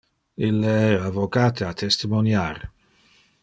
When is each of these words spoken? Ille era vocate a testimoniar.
Ille 0.47 0.71
era 0.93 1.11
vocate 1.19 1.67
a 1.67 1.71
testimoniar. 1.85 2.67